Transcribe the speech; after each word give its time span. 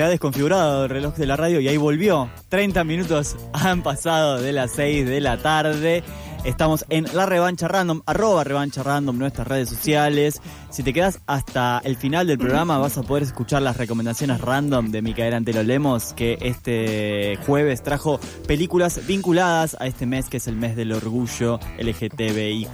Se 0.00 0.04
ha 0.04 0.08
desconfigurado 0.08 0.84
el 0.84 0.88
reloj 0.88 1.14
de 1.16 1.26
la 1.26 1.36
radio 1.36 1.60
y 1.60 1.68
ahí 1.68 1.76
volvió. 1.76 2.30
30 2.48 2.84
minutos 2.84 3.36
han 3.52 3.82
pasado 3.82 4.40
de 4.40 4.50
las 4.50 4.70
6 4.70 5.06
de 5.06 5.20
la 5.20 5.36
tarde. 5.36 6.02
Estamos 6.44 6.86
en 6.88 7.06
La 7.12 7.26
Revancha 7.26 7.68
Random, 7.68 8.00
arroba 8.06 8.44
Revancha 8.44 8.82
Random, 8.82 9.18
nuestras 9.18 9.46
redes 9.46 9.68
sociales. 9.68 10.40
Si 10.70 10.82
te 10.82 10.94
quedas 10.94 11.20
hasta 11.26 11.82
el 11.84 11.96
final 11.96 12.26
del 12.26 12.38
programa 12.38 12.78
vas 12.78 12.96
a 12.96 13.02
poder 13.02 13.24
escuchar 13.24 13.60
las 13.60 13.76
recomendaciones 13.76 14.40
random 14.40 14.90
de 14.90 15.02
Micaela 15.02 15.36
Antelo 15.36 15.62
Lemos, 15.62 16.14
que 16.14 16.38
este 16.40 17.38
jueves 17.44 17.82
trajo 17.82 18.18
películas 18.46 19.06
vinculadas 19.06 19.76
a 19.80 19.86
este 19.86 20.06
mes 20.06 20.30
que 20.30 20.38
es 20.38 20.46
el 20.46 20.56
mes 20.56 20.76
del 20.76 20.92
orgullo 20.92 21.60
LGTBIQ+. 21.78 22.70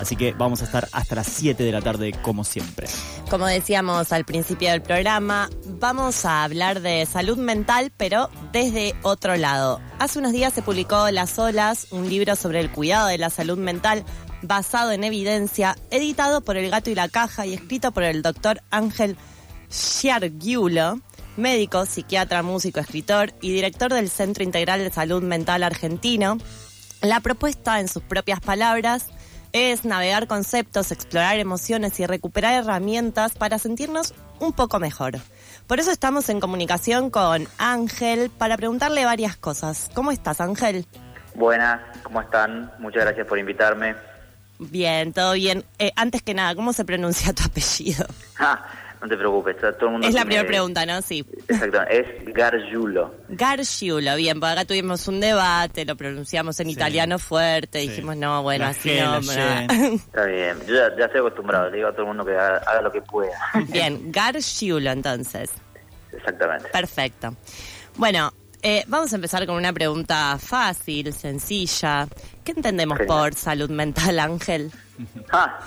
Así 0.00 0.16
que 0.16 0.32
vamos 0.32 0.62
a 0.62 0.64
estar 0.64 0.88
hasta 0.90 1.14
las 1.14 1.28
7 1.28 1.62
de 1.62 1.70
la 1.70 1.82
tarde 1.82 2.12
como 2.22 2.42
siempre. 2.42 2.88
Como 3.30 3.46
decíamos 3.46 4.12
al 4.12 4.24
principio 4.24 4.70
del 4.70 4.82
programa, 4.82 5.50
vamos 5.78 6.24
a 6.24 6.42
hablar 6.42 6.80
de 6.80 7.06
salud 7.06 7.38
mental, 7.38 7.92
pero 7.96 8.28
desde 8.52 8.94
otro 9.02 9.36
lado. 9.36 9.80
Hace 9.98 10.18
unos 10.18 10.32
días 10.32 10.52
se 10.52 10.62
publicó 10.62 11.10
Las 11.10 11.38
Olas, 11.38 11.88
un 11.90 12.08
libro 12.08 12.36
sobre 12.36 12.55
el 12.56 12.70
cuidado 12.70 13.08
de 13.08 13.18
la 13.18 13.30
salud 13.30 13.58
mental 13.58 14.04
basado 14.42 14.92
en 14.92 15.04
evidencia, 15.04 15.76
editado 15.90 16.40
por 16.40 16.56
El 16.56 16.70
Gato 16.70 16.90
y 16.90 16.94
la 16.94 17.08
Caja 17.08 17.46
y 17.46 17.54
escrito 17.54 17.92
por 17.92 18.02
el 18.02 18.22
doctor 18.22 18.60
Ángel 18.70 19.16
Sciargiulo, 19.70 21.00
médico, 21.36 21.86
psiquiatra, 21.86 22.42
músico, 22.42 22.80
escritor 22.80 23.32
y 23.40 23.52
director 23.52 23.92
del 23.92 24.10
Centro 24.10 24.44
Integral 24.44 24.80
de 24.80 24.90
Salud 24.90 25.22
Mental 25.22 25.62
Argentino. 25.62 26.38
La 27.02 27.20
propuesta, 27.20 27.80
en 27.80 27.88
sus 27.88 28.02
propias 28.02 28.40
palabras, 28.40 29.06
es 29.52 29.84
navegar 29.84 30.26
conceptos, 30.26 30.92
explorar 30.92 31.38
emociones 31.38 31.98
y 32.00 32.06
recuperar 32.06 32.54
herramientas 32.54 33.34
para 33.34 33.58
sentirnos 33.58 34.14
un 34.38 34.52
poco 34.52 34.78
mejor. 34.78 35.18
Por 35.66 35.80
eso 35.80 35.90
estamos 35.90 36.28
en 36.28 36.40
comunicación 36.40 37.10
con 37.10 37.48
Ángel 37.58 38.30
para 38.30 38.56
preguntarle 38.56 39.04
varias 39.04 39.36
cosas. 39.36 39.90
¿Cómo 39.94 40.12
estás, 40.12 40.40
Ángel? 40.40 40.86
Buenas, 41.36 41.80
¿cómo 42.02 42.22
están? 42.22 42.72
Muchas 42.78 43.04
gracias 43.04 43.26
por 43.26 43.38
invitarme. 43.38 43.94
Bien, 44.58 45.12
todo 45.12 45.34
bien. 45.34 45.64
Eh, 45.78 45.92
antes 45.96 46.22
que 46.22 46.32
nada, 46.32 46.54
¿cómo 46.54 46.72
se 46.72 46.84
pronuncia 46.84 47.32
tu 47.32 47.44
apellido? 47.44 48.06
Ah, 48.38 48.66
no 49.02 49.08
te 49.08 49.16
preocupes, 49.18 49.56
todo 49.58 49.86
el 49.86 49.90
mundo 49.92 50.06
Es 50.08 50.14
la 50.14 50.24
primera 50.24 50.46
pregunta, 50.46 50.84
¿no? 50.86 51.00
Sí. 51.02 51.24
Exacto, 51.48 51.82
es 51.88 52.06
Gargiulo. 52.34 53.14
Gargiulo, 53.28 54.16
bien, 54.16 54.40
porque 54.40 54.52
acá 54.52 54.64
tuvimos 54.64 55.06
un 55.08 55.20
debate, 55.20 55.84
lo 55.84 55.96
pronunciamos 55.96 56.58
en 56.60 56.66
Sí. 56.68 56.72
italiano 56.72 57.18
fuerte, 57.18 57.80
Sí. 57.82 57.88
dijimos, 57.88 58.16
no, 58.16 58.42
bueno, 58.42 58.64
La 58.64 58.70
así 58.70 58.88
G, 58.90 59.02
no. 59.04 59.18
Está 59.94 60.24
bien, 60.24 60.56
yo 60.66 60.74
ya, 60.74 60.96
ya 60.98 61.04
estoy 61.06 61.20
acostumbrado, 61.20 61.68
le 61.70 61.76
digo 61.76 61.88
a 61.88 61.92
todo 61.92 62.02
el 62.02 62.08
mundo 62.08 62.24
que 62.24 62.32
haga, 62.32 62.56
haga 62.66 62.80
lo 62.82 62.92
que 62.92 63.02
pueda. 63.02 63.38
Bien, 63.68 64.10
Gargiulo 64.10 64.90
entonces. 64.90 65.50
Exactamente. 66.12 66.68
Perfecto. 66.70 67.36
Bueno, 67.96 68.32
eh, 68.62 68.84
vamos 68.86 69.12
a 69.12 69.16
empezar 69.16 69.46
con 69.46 69.56
una 69.56 69.72
pregunta 69.72 70.38
fácil, 70.38 71.12
sencilla. 71.12 72.06
¿Qué 72.44 72.52
entendemos 72.52 72.98
Genial. 72.98 73.18
por 73.18 73.34
salud 73.34 73.70
mental, 73.70 74.18
Ángel? 74.18 74.70
Ah, 75.30 75.58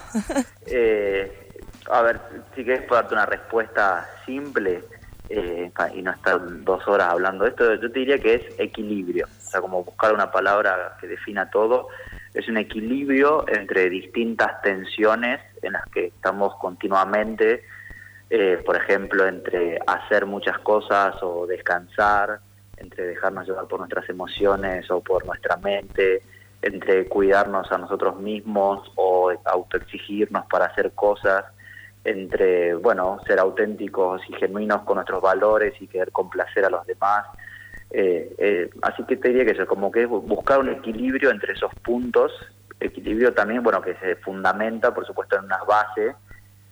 eh, 0.65 1.49
a 1.89 2.01
ver, 2.01 2.19
si 2.55 2.63
querés 2.63 2.83
puedo 2.83 3.01
darte 3.01 3.15
una 3.15 3.25
respuesta 3.25 4.07
simple 4.25 4.83
eh, 5.29 5.71
y 5.93 6.01
no 6.01 6.11
estar 6.11 6.39
dos 6.63 6.87
horas 6.87 7.09
hablando 7.09 7.43
de 7.43 7.51
esto, 7.51 7.75
yo 7.75 7.91
te 7.91 7.99
diría 7.99 8.17
que 8.17 8.35
es 8.35 8.59
equilibrio. 8.59 9.27
O 9.27 9.49
sea, 9.49 9.61
como 9.61 9.83
buscar 9.83 10.13
una 10.13 10.31
palabra 10.31 10.97
que 10.99 11.07
defina 11.07 11.49
todo, 11.49 11.87
es 12.33 12.47
un 12.47 12.57
equilibrio 12.57 13.45
entre 13.47 13.89
distintas 13.89 14.61
tensiones 14.61 15.39
en 15.61 15.73
las 15.73 15.85
que 15.87 16.07
estamos 16.07 16.55
continuamente, 16.57 17.63
eh, 18.29 18.61
por 18.65 18.75
ejemplo, 18.75 19.27
entre 19.27 19.79
hacer 19.87 20.25
muchas 20.25 20.59
cosas 20.59 21.15
o 21.21 21.47
descansar, 21.47 22.39
entre 22.79 23.05
dejarnos 23.07 23.47
llevar 23.47 23.67
por 23.67 23.79
nuestras 23.79 24.09
emociones 24.09 24.89
o 24.91 25.01
por 25.01 25.25
nuestra 25.25 25.57
mente, 25.57 26.23
entre 26.61 27.07
cuidarnos 27.07 27.71
a 27.71 27.77
nosotros 27.77 28.19
mismos 28.19 28.91
o 28.95 29.31
autoexigirnos 29.45 30.45
para 30.47 30.65
hacer 30.65 30.91
cosas, 30.91 31.45
entre, 32.03 32.73
bueno, 32.75 33.19
ser 33.27 33.39
auténticos 33.39 34.21
y 34.29 34.33
genuinos 34.33 34.81
con 34.83 34.95
nuestros 34.95 35.21
valores 35.21 35.73
y 35.81 35.87
querer 35.87 36.11
complacer 36.11 36.65
a 36.65 36.69
los 36.69 36.85
demás. 36.85 37.25
Eh, 37.91 38.35
eh, 38.37 38.69
así 38.81 39.03
que 39.03 39.17
te 39.17 39.29
diría 39.29 39.45
que 39.45 39.51
eso, 39.51 39.65
como 39.65 39.91
que 39.91 40.03
es 40.03 40.09
bu- 40.09 40.21
buscar 40.21 40.59
un 40.59 40.69
equilibrio 40.69 41.31
entre 41.31 41.53
esos 41.53 41.71
puntos, 41.83 42.31
equilibrio 42.79 43.33
también, 43.33 43.63
bueno, 43.63 43.81
que 43.81 43.95
se 43.95 44.15
fundamenta, 44.17 44.93
por 44.93 45.05
supuesto, 45.05 45.37
en 45.37 45.45
unas 45.45 45.65
bases, 45.65 46.15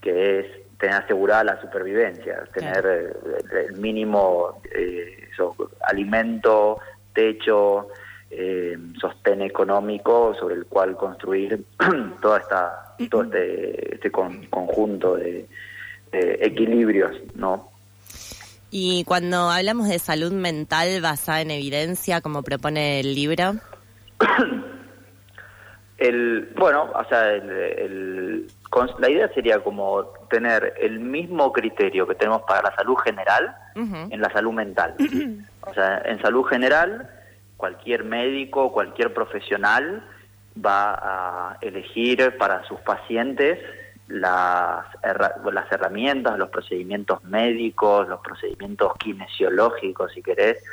que 0.02 0.40
es 0.40 0.46
tener 0.80 0.96
asegurada 0.96 1.44
la 1.44 1.62
supervivencia, 1.62 2.44
tener 2.54 2.86
eh, 2.86 3.68
el 3.70 3.78
mínimo 3.78 4.62
eh, 4.72 5.30
eso, 5.32 5.56
alimento, 5.82 6.80
techo, 7.14 7.88
eh, 8.30 8.78
sostén 9.00 9.42
económico 9.42 10.36
sobre 10.40 10.56
el 10.56 10.66
cual 10.66 10.96
construir 10.96 11.64
toda 12.22 12.40
esta 12.40 12.96
todo 13.10 13.24
este, 13.24 13.96
este 13.96 14.12
con- 14.12 14.46
conjunto 14.48 15.16
de, 15.16 15.48
de 16.12 16.38
equilibrios, 16.42 17.16
¿no? 17.36 17.72
Y 18.70 19.06
cuando 19.06 19.50
hablamos 19.50 19.88
de 19.88 19.98
salud 19.98 20.34
mental 20.34 21.02
basada 21.02 21.42
en 21.42 21.52
evidencia, 21.52 22.20
como 22.22 22.44
propone 22.44 23.00
el 23.00 23.16
libro, 23.16 23.56
El, 25.98 26.48
bueno, 26.56 26.92
o 26.94 27.04
sea, 27.10 27.34
el, 27.34 28.46
la 29.00 29.10
idea 29.10 29.30
sería 29.34 29.60
como 29.64 30.04
tener 30.30 30.74
el 30.80 31.00
mismo 31.00 31.52
criterio 31.54 32.06
que 32.08 32.16
tenemos 32.16 32.42
para 32.44 32.70
la 32.70 32.76
salud 32.76 32.96
general 32.98 33.56
en 34.12 34.22
la 34.22 34.30
salud 34.32 34.54
mental. 34.54 34.96
O 35.62 35.74
sea, 35.74 36.02
en 36.06 36.22
salud 36.22 36.44
general, 36.46 37.10
cualquier 37.58 38.04
médico, 38.04 38.72
cualquier 38.72 39.14
profesional 39.14 40.04
va 40.64 40.94
a 41.52 41.58
elegir 41.62 42.38
para 42.38 42.64
sus 42.66 42.80
pacientes 42.82 43.60
las, 44.08 44.86
herra- 45.04 45.36
las 45.52 45.72
herramientas, 45.72 46.38
los 46.40 46.50
procedimientos 46.50 47.24
médicos, 47.26 48.08
los 48.08 48.20
procedimientos 48.22 48.94
kinesiológicos, 48.98 50.12
si 50.14 50.22
querés, 50.24 50.64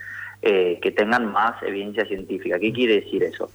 eh, 0.41 0.79
que 0.81 0.91
tengan 0.93 1.31
más 1.33 1.61
evidencia 1.63 2.05
científica. 2.07 2.59
¿Qué 2.59 2.73
quiere 2.73 3.01
decir 3.01 3.23
eso? 3.25 3.51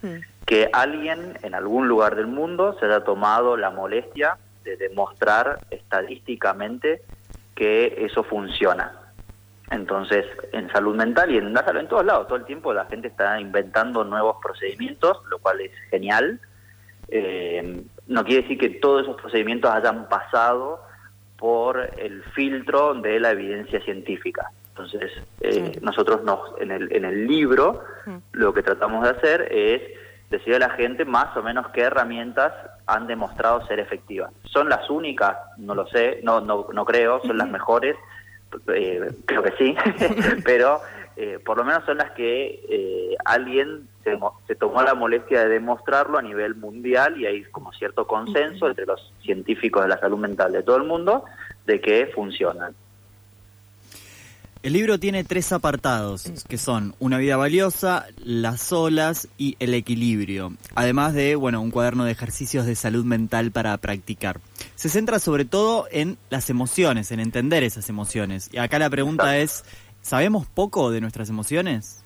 Que 0.50 0.68
alguien 0.72 1.38
en 1.44 1.54
algún 1.54 1.86
lugar 1.86 2.16
del 2.16 2.26
mundo 2.26 2.76
se 2.80 2.86
haya 2.86 3.04
tomado 3.04 3.56
la 3.56 3.70
molestia 3.70 4.36
de 4.64 4.76
demostrar 4.76 5.60
estadísticamente 5.70 7.02
que 7.54 8.04
eso 8.04 8.24
funciona. 8.24 8.98
Entonces, 9.70 10.26
en 10.50 10.68
salud 10.72 10.96
mental 10.96 11.30
y 11.30 11.38
en 11.38 11.52
la 11.54 11.64
salud 11.64 11.82
en 11.82 11.86
todos 11.86 12.04
lados, 12.04 12.26
todo 12.26 12.38
el 12.38 12.46
tiempo 12.46 12.72
la 12.72 12.86
gente 12.86 13.06
está 13.06 13.40
inventando 13.40 14.02
nuevos 14.02 14.38
procedimientos, 14.42 15.18
lo 15.30 15.38
cual 15.38 15.60
es 15.60 15.70
genial. 15.88 16.40
Eh, 17.06 17.84
no 18.08 18.24
quiere 18.24 18.42
decir 18.42 18.58
que 18.58 18.70
todos 18.70 19.02
esos 19.02 19.20
procedimientos 19.20 19.70
hayan 19.70 20.08
pasado 20.08 20.82
por 21.38 21.78
el 21.96 22.24
filtro 22.34 22.94
de 22.94 23.20
la 23.20 23.30
evidencia 23.30 23.80
científica. 23.82 24.50
Entonces, 24.70 25.12
eh, 25.42 25.78
nosotros 25.80 26.24
nos, 26.24 26.60
en, 26.60 26.72
el, 26.72 26.92
en 26.92 27.04
el 27.04 27.28
libro 27.28 27.84
lo 28.32 28.52
que 28.52 28.64
tratamos 28.64 29.04
de 29.04 29.10
hacer 29.10 29.48
es 29.52 29.82
decirle 30.30 30.56
a 30.56 30.68
la 30.68 30.70
gente 30.70 31.04
más 31.04 31.36
o 31.36 31.42
menos 31.42 31.68
qué 31.68 31.82
herramientas 31.82 32.52
han 32.86 33.06
demostrado 33.06 33.66
ser 33.66 33.80
efectivas. 33.80 34.32
¿Son 34.44 34.68
las 34.68 34.88
únicas? 34.88 35.36
No 35.58 35.74
lo 35.74 35.86
sé, 35.88 36.20
no, 36.22 36.40
no, 36.40 36.68
no 36.72 36.84
creo, 36.84 37.20
son 37.22 37.36
las 37.36 37.48
mejores, 37.48 37.96
eh, 38.74 39.12
creo 39.26 39.42
que 39.42 39.52
sí, 39.58 39.76
pero 40.44 40.80
eh, 41.16 41.38
por 41.44 41.58
lo 41.58 41.64
menos 41.64 41.84
son 41.84 41.98
las 41.98 42.12
que 42.12 42.64
eh, 42.68 43.16
alguien 43.24 43.88
se, 44.04 44.18
se 44.46 44.54
tomó 44.54 44.82
la 44.82 44.94
molestia 44.94 45.40
de 45.42 45.50
demostrarlo 45.50 46.18
a 46.18 46.22
nivel 46.22 46.54
mundial 46.54 47.20
y 47.20 47.26
hay 47.26 47.42
como 47.44 47.72
cierto 47.72 48.06
consenso 48.06 48.68
entre 48.68 48.86
los 48.86 49.12
científicos 49.22 49.82
de 49.82 49.88
la 49.88 49.98
salud 49.98 50.18
mental 50.18 50.52
de 50.52 50.62
todo 50.62 50.76
el 50.76 50.84
mundo 50.84 51.24
de 51.66 51.80
que 51.80 52.06
funcionan. 52.14 52.74
El 54.62 54.74
libro 54.74 54.98
tiene 54.98 55.24
tres 55.24 55.52
apartados, 55.52 56.30
que 56.46 56.58
son 56.58 56.94
Una 56.98 57.16
vida 57.16 57.38
valiosa, 57.38 58.04
Las 58.22 58.74
olas 58.74 59.26
y 59.38 59.56
El 59.58 59.72
equilibrio, 59.72 60.52
además 60.74 61.14
de, 61.14 61.34
bueno, 61.34 61.62
un 61.62 61.70
cuaderno 61.70 62.04
de 62.04 62.12
ejercicios 62.12 62.66
de 62.66 62.74
salud 62.74 63.06
mental 63.06 63.52
para 63.52 63.74
practicar. 63.78 64.38
Se 64.74 64.90
centra 64.90 65.18
sobre 65.18 65.46
todo 65.46 65.86
en 65.90 66.18
las 66.28 66.50
emociones, 66.50 67.10
en 67.10 67.20
entender 67.20 67.62
esas 67.62 67.88
emociones. 67.88 68.50
Y 68.52 68.58
acá 68.58 68.78
la 68.78 68.90
pregunta 68.90 69.38
es, 69.38 69.64
¿sabemos 70.02 70.46
poco 70.46 70.90
de 70.90 71.00
nuestras 71.00 71.30
emociones? 71.30 72.04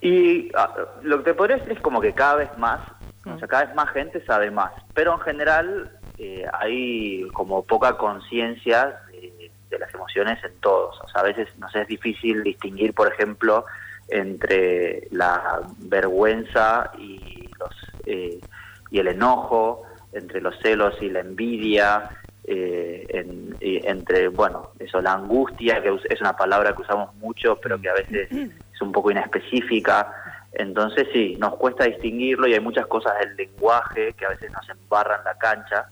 Y 0.00 0.50
ah, 0.56 0.74
lo 1.02 1.18
que 1.18 1.24
te 1.24 1.34
podría 1.34 1.58
decir 1.58 1.72
es 1.72 1.80
como 1.80 2.00
que 2.00 2.14
cada 2.14 2.36
vez 2.36 2.56
más, 2.56 2.80
o 3.26 3.38
sea, 3.38 3.46
cada 3.46 3.66
vez 3.66 3.74
más 3.74 3.90
gente 3.90 4.24
sabe 4.24 4.50
más, 4.50 4.72
pero 4.94 5.12
en 5.12 5.20
general 5.20 5.98
eh, 6.16 6.46
hay 6.54 7.28
como 7.34 7.62
poca 7.62 7.98
conciencia 7.98 9.02
de, 9.70 9.78
las 9.78 9.92
emociones 9.94 10.42
en 10.44 10.52
todos. 10.60 11.00
O 11.00 11.08
sea, 11.08 11.22
a 11.22 11.24
veces 11.24 11.48
nos 11.58 11.74
es 11.74 11.86
difícil 11.86 12.42
distinguir, 12.42 12.92
por 12.94 13.12
ejemplo, 13.12 13.64
entre 14.08 15.06
la 15.10 15.60
vergüenza 15.78 16.90
y 16.98 17.48
los 17.58 17.74
eh, 18.06 18.40
y 18.90 18.98
el 18.98 19.08
enojo, 19.08 19.84
entre 20.12 20.40
los 20.40 20.58
celos 20.58 20.94
y 21.00 21.08
la 21.10 21.20
envidia, 21.20 22.10
eh, 22.44 23.06
en- 23.10 23.56
y 23.60 23.86
entre, 23.86 24.28
bueno, 24.28 24.70
eso, 24.78 25.00
la 25.00 25.12
angustia, 25.12 25.80
que 25.82 25.96
es 26.08 26.20
una 26.20 26.36
palabra 26.36 26.74
que 26.74 26.82
usamos 26.82 27.14
mucho, 27.16 27.56
pero 27.62 27.80
que 27.80 27.88
a 27.88 27.94
veces 27.94 28.28
es 28.74 28.82
un 28.82 28.90
poco 28.90 29.10
inespecífica. 29.10 30.12
Entonces 30.52 31.06
sí, 31.12 31.36
nos 31.38 31.54
cuesta 31.56 31.84
distinguirlo 31.84 32.48
y 32.48 32.54
hay 32.54 32.60
muchas 32.60 32.86
cosas 32.86 33.16
del 33.20 33.36
lenguaje 33.36 34.12
que 34.14 34.26
a 34.26 34.30
veces 34.30 34.50
nos 34.50 34.68
embarran 34.68 35.22
la 35.24 35.38
cancha. 35.38 35.86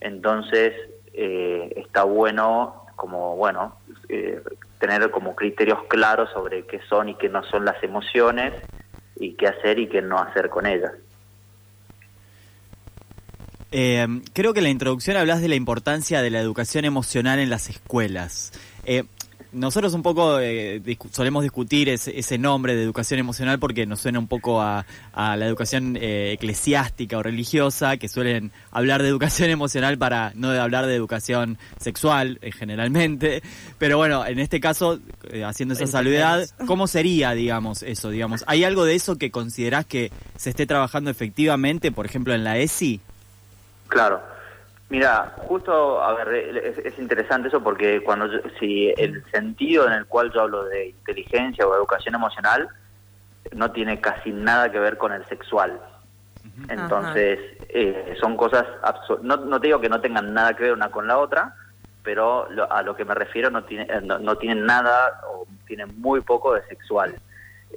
Entonces 0.00 0.72
eh, 1.12 1.72
está 1.76 2.04
bueno 2.04 2.86
como, 2.98 3.36
bueno, 3.36 3.76
eh, 4.08 4.42
tener 4.80 5.08
como 5.12 5.36
criterios 5.36 5.78
claros 5.88 6.28
sobre 6.32 6.66
qué 6.66 6.80
son 6.88 7.08
y 7.08 7.14
qué 7.14 7.28
no 7.28 7.44
son 7.44 7.64
las 7.64 7.80
emociones 7.84 8.52
y 9.14 9.34
qué 9.34 9.46
hacer 9.46 9.78
y 9.78 9.88
qué 9.88 10.02
no 10.02 10.18
hacer 10.18 10.50
con 10.50 10.66
ellas. 10.66 10.92
Eh, 13.70 14.06
creo 14.32 14.52
que 14.52 14.58
en 14.58 14.64
la 14.64 14.70
introducción 14.70 15.16
hablas 15.16 15.40
de 15.40 15.48
la 15.48 15.54
importancia 15.54 16.22
de 16.22 16.30
la 16.30 16.40
educación 16.40 16.84
emocional 16.84 17.38
en 17.38 17.50
las 17.50 17.70
escuelas. 17.70 18.52
Eh, 18.84 19.04
nosotros 19.52 19.94
un 19.94 20.02
poco 20.02 20.40
eh, 20.40 20.82
discu- 20.82 21.10
solemos 21.10 21.42
discutir 21.42 21.88
ese, 21.88 22.18
ese 22.18 22.36
nombre 22.38 22.76
de 22.76 22.82
educación 22.82 23.18
emocional 23.18 23.58
porque 23.58 23.86
nos 23.86 24.00
suena 24.00 24.18
un 24.18 24.26
poco 24.28 24.60
a, 24.60 24.84
a 25.12 25.36
la 25.36 25.46
educación 25.46 25.96
eh, 26.00 26.32
eclesiástica 26.32 27.16
o 27.18 27.22
religiosa, 27.22 27.96
que 27.96 28.08
suelen 28.08 28.52
hablar 28.70 29.02
de 29.02 29.08
educación 29.08 29.50
emocional 29.50 29.96
para 29.98 30.32
no 30.34 30.50
de 30.50 30.60
hablar 30.60 30.86
de 30.86 30.94
educación 30.94 31.58
sexual 31.80 32.38
eh, 32.42 32.52
generalmente. 32.52 33.42
Pero 33.78 33.96
bueno, 33.96 34.26
en 34.26 34.38
este 34.38 34.60
caso, 34.60 34.98
eh, 35.30 35.44
haciendo 35.44 35.74
esa 35.74 35.86
salvedad, 35.86 36.46
¿cómo 36.66 36.86
sería, 36.86 37.32
digamos, 37.32 37.82
eso? 37.82 38.10
digamos 38.10 38.44
¿Hay 38.46 38.64
algo 38.64 38.84
de 38.84 38.94
eso 38.94 39.16
que 39.16 39.30
considerás 39.30 39.86
que 39.86 40.12
se 40.36 40.50
esté 40.50 40.66
trabajando 40.66 41.10
efectivamente, 41.10 41.90
por 41.92 42.06
ejemplo, 42.06 42.34
en 42.34 42.44
la 42.44 42.58
ESI? 42.58 43.00
Claro. 43.88 44.20
Mira, 44.90 45.34
justo, 45.46 46.02
a 46.02 46.14
ver, 46.14 46.56
es, 46.64 46.78
es 46.78 46.98
interesante 46.98 47.48
eso 47.48 47.62
porque 47.62 48.02
cuando 48.02 48.26
yo- 48.26 48.40
si 48.58 48.88
el 48.96 49.22
sentido 49.30 49.86
en 49.86 49.92
el 49.92 50.06
cual 50.06 50.32
yo 50.32 50.40
hablo 50.42 50.64
de 50.64 50.86
inteligencia 50.88 51.66
o 51.66 51.74
educación 51.76 52.14
emocional 52.14 52.68
no 53.52 53.70
tiene 53.72 54.00
casi 54.00 54.30
nada 54.32 54.70
que 54.72 54.78
ver 54.78 54.96
con 54.96 55.12
el 55.12 55.26
sexual. 55.28 55.78
Entonces, 56.70 57.38
eh, 57.68 58.16
son 58.20 58.36
cosas, 58.36 58.64
no, 59.22 59.36
no 59.36 59.60
te 59.60 59.66
digo 59.68 59.80
que 59.80 59.88
no 59.90 60.00
tengan 60.00 60.32
nada 60.32 60.54
que 60.54 60.64
ver 60.64 60.72
una 60.72 60.90
con 60.90 61.06
la 61.06 61.18
otra, 61.18 61.54
pero 62.02 62.46
lo- 62.50 62.70
a 62.72 62.82
lo 62.82 62.96
que 62.96 63.04
me 63.04 63.14
refiero 63.14 63.50
no, 63.50 63.64
tiene, 63.64 63.84
eh, 63.84 64.00
no, 64.02 64.18
no 64.18 64.36
tienen 64.36 64.64
nada 64.64 65.20
o 65.30 65.46
tienen 65.66 66.00
muy 66.00 66.22
poco 66.22 66.54
de 66.54 66.62
sexual. 66.64 67.18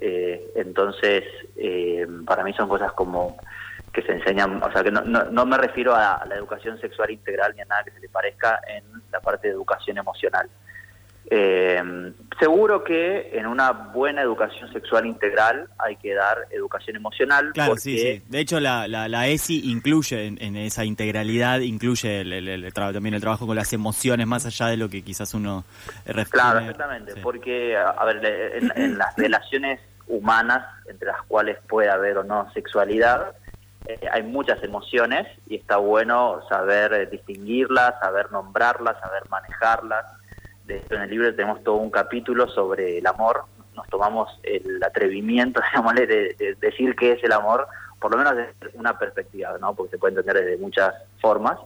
Eh, 0.00 0.50
entonces, 0.56 1.24
eh, 1.56 2.06
para 2.26 2.42
mí 2.42 2.52
son 2.54 2.68
cosas 2.68 2.92
como 2.92 3.36
que 3.92 4.02
se 4.02 4.12
enseñan, 4.12 4.62
o 4.62 4.72
sea, 4.72 4.82
que 4.82 4.90
no, 4.90 5.02
no, 5.02 5.24
no 5.24 5.44
me 5.46 5.58
refiero 5.58 5.94
a, 5.94 6.14
a 6.14 6.26
la 6.26 6.36
educación 6.36 6.80
sexual 6.80 7.10
integral 7.10 7.52
ni 7.54 7.60
a 7.60 7.66
nada 7.66 7.84
que 7.84 7.90
se 7.90 8.00
le 8.00 8.08
parezca 8.08 8.60
en 8.66 8.84
la 9.12 9.20
parte 9.20 9.48
de 9.48 9.54
educación 9.54 9.98
emocional. 9.98 10.48
Eh, 11.34 12.12
seguro 12.38 12.82
que 12.84 13.30
en 13.38 13.46
una 13.46 13.70
buena 13.70 14.20
educación 14.22 14.70
sexual 14.72 15.06
integral 15.06 15.68
hay 15.78 15.96
que 15.96 16.12
dar 16.14 16.46
educación 16.50 16.96
emocional. 16.96 17.52
Claro, 17.54 17.70
porque, 17.70 17.80
sí, 17.82 17.98
sí. 17.98 18.22
De 18.28 18.40
hecho, 18.40 18.60
la, 18.60 18.88
la, 18.88 19.08
la 19.08 19.28
ESI 19.28 19.70
incluye 19.70 20.26
en, 20.26 20.42
en 20.42 20.56
esa 20.56 20.84
integralidad, 20.84 21.60
incluye 21.60 22.20
el, 22.22 22.32
el- 22.32 22.48
el 22.64 22.72
también 22.72 23.14
el 23.14 23.20
trabajo 23.20 23.46
con 23.46 23.56
las 23.56 23.72
emociones, 23.72 24.26
más 24.26 24.44
allá 24.46 24.66
de 24.66 24.76
lo 24.76 24.88
que 24.90 25.02
quizás 25.02 25.32
uno 25.32 25.64
refiere. 26.04 26.30
Claro, 26.30 26.58
exactamente, 26.60 27.12
Sí. 27.14 27.20
porque, 27.22 27.76
a 27.76 28.04
ver, 28.04 28.24
en, 28.56 28.72
en 28.76 28.98
las 28.98 29.16
relaciones 29.16 29.80
humanas, 30.08 30.64
entre 30.88 31.06
las 31.08 31.22
cuales 31.22 31.56
puede 31.68 31.88
haber 31.88 32.18
o 32.18 32.24
no 32.24 32.50
sexualidad, 32.52 33.32
eh, 33.86 34.00
hay 34.10 34.22
muchas 34.22 34.62
emociones 34.62 35.26
y 35.46 35.56
está 35.56 35.76
bueno 35.76 36.40
saber 36.48 36.92
eh, 36.92 37.06
distinguirlas, 37.06 37.98
saber 38.00 38.30
nombrarlas, 38.30 38.98
saber 39.00 39.22
manejarlas. 39.28 40.06
De 40.66 40.78
hecho, 40.78 40.94
en 40.94 41.02
el 41.02 41.10
libro 41.10 41.34
tenemos 41.34 41.62
todo 41.62 41.76
un 41.76 41.90
capítulo 41.90 42.48
sobre 42.48 42.98
el 42.98 43.06
amor. 43.06 43.44
Nos 43.74 43.88
tomamos 43.88 44.28
el 44.42 44.82
atrevimiento, 44.82 45.60
de, 45.96 46.06
de 46.06 46.56
decir 46.60 46.94
qué 46.94 47.12
es 47.12 47.24
el 47.24 47.32
amor, 47.32 47.66
por 48.00 48.12
lo 48.12 48.18
menos 48.18 48.36
desde 48.36 48.78
una 48.78 48.98
perspectiva, 48.98 49.56
¿no? 49.60 49.74
Porque 49.74 49.92
se 49.92 49.98
puede 49.98 50.16
entender 50.16 50.44
de 50.44 50.56
muchas 50.58 50.94
formas. 51.20 51.58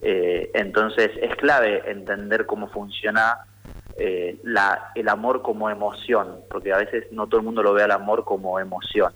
Eh, 0.00 0.50
entonces 0.54 1.10
es 1.20 1.34
clave 1.36 1.82
entender 1.90 2.46
cómo 2.46 2.68
funciona 2.68 3.38
eh, 3.96 4.38
la, 4.44 4.92
el 4.94 5.08
amor 5.08 5.42
como 5.42 5.70
emoción, 5.70 6.40
porque 6.48 6.72
a 6.72 6.78
veces 6.78 7.10
no 7.10 7.26
todo 7.26 7.40
el 7.40 7.46
mundo 7.46 7.62
lo 7.62 7.72
ve 7.72 7.82
al 7.82 7.90
amor 7.90 8.24
como 8.24 8.60
emoción, 8.60 9.12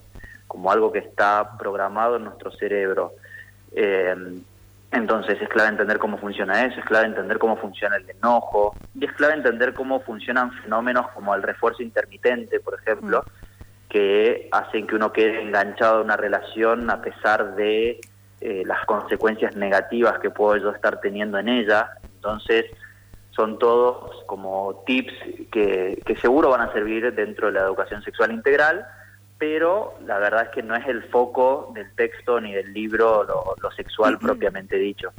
como 0.53 0.71
algo 0.71 0.93
que 0.93 0.99
está 0.99 1.57
programado 1.57 2.17
en 2.17 2.25
nuestro 2.25 2.51
cerebro. 2.53 3.15
Eh, 3.75 4.15
entonces 4.91 5.41
es 5.41 5.49
clave 5.49 5.71
entender 5.71 5.99
cómo 5.99 6.19
funciona 6.19 6.67
eso, 6.67 6.79
es 6.79 6.85
clave 6.85 7.07
entender 7.07 7.39
cómo 7.39 7.57
funciona 7.57 7.97
el 7.97 8.11
enojo, 8.11 8.77
y 8.95 9.07
es 9.07 9.13
clave 9.13 9.33
entender 9.33 9.73
cómo 9.73 10.01
funcionan 10.01 10.53
fenómenos 10.53 11.11
como 11.13 11.35
el 11.35 11.43
refuerzo 11.43 11.83
intermitente, 11.83 12.61
por 12.61 12.79
ejemplo, 12.79 13.25
que 13.89 14.51
hacen 14.53 14.87
que 14.87 14.95
uno 14.95 15.11
quede 15.11 15.41
enganchado 15.41 16.01
a 16.01 16.03
una 16.03 16.19
relación 16.19 16.91
a 16.91 17.01
pesar 17.01 17.55
de 17.55 17.99
eh, 18.43 18.63
las 18.67 18.85
consecuencias 18.85 19.57
negativas 19.57 20.19
que 20.19 20.29
puedo 20.29 20.59
yo 20.59 20.71
estar 20.73 21.01
teniendo 21.01 21.39
en 21.39 21.49
ella. 21.49 21.93
Entonces, 22.17 22.67
son 23.31 23.59
todos 23.59 24.23
como 24.27 24.83
tips 24.85 25.15
que, 25.51 25.99
que 26.05 26.17
seguro 26.17 26.51
van 26.51 26.61
a 26.61 26.73
servir 26.75 27.15
dentro 27.15 27.47
de 27.47 27.55
la 27.55 27.61
educación 27.61 28.03
sexual 28.03 28.33
integral, 28.33 28.87
pero 29.43 29.95
la 30.07 30.21
verdad 30.21 30.45
es 30.45 30.51
que 30.51 30.63
no 30.63 30.77
es 30.77 30.87
el 30.87 31.03
foco 31.03 31.73
del 31.75 31.93
texto 31.97 32.41
ni 32.41 32.53
del 32.53 32.73
libro 32.73 33.25
lo, 33.25 33.57
lo 33.61 33.73
sexual 33.73 34.17
propiamente 34.17 34.77
dicho. 34.77 35.13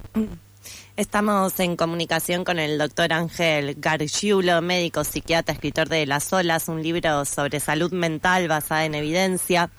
Estamos 0.95 1.59
en 1.59 1.75
comunicación 1.75 2.45
con 2.45 2.57
el 2.57 2.77
doctor 2.77 3.11
Ángel 3.11 3.75
Gargiulo, 3.77 4.61
médico 4.61 5.03
psiquiatra, 5.03 5.53
escritor 5.53 5.89
de 5.89 6.05
Las 6.05 6.31
Olas, 6.31 6.69
un 6.69 6.81
libro 6.81 7.25
sobre 7.25 7.59
salud 7.59 7.91
mental 7.91 8.47
basada 8.47 8.85
en 8.85 8.95
evidencia. 8.95 9.69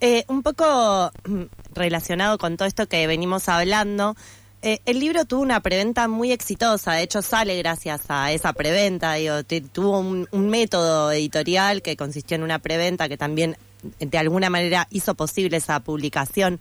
Eh, 0.00 0.22
un 0.28 0.44
poco 0.44 1.10
mm, 1.24 1.42
relacionado 1.74 2.38
con 2.38 2.56
todo 2.56 2.68
esto 2.68 2.86
que 2.86 3.08
venimos 3.08 3.48
hablando, 3.48 4.14
eh, 4.66 4.78
el 4.86 4.98
libro 4.98 5.26
tuvo 5.26 5.42
una 5.42 5.60
preventa 5.60 6.08
muy 6.08 6.32
exitosa, 6.32 6.92
de 6.92 7.02
hecho 7.02 7.20
sale 7.20 7.58
gracias 7.58 8.02
a 8.08 8.32
esa 8.32 8.54
preventa, 8.54 9.12
digo, 9.12 9.42
tuvo 9.44 9.98
un, 9.98 10.26
un 10.30 10.48
método 10.48 11.12
editorial 11.12 11.82
que 11.82 11.98
consistió 11.98 12.36
en 12.36 12.44
una 12.44 12.58
preventa 12.60 13.06
que 13.10 13.18
también 13.18 13.58
de 13.98 14.18
alguna 14.18 14.50
manera 14.50 14.86
hizo 14.90 15.14
posible 15.14 15.56
esa 15.56 15.80
publicación. 15.80 16.60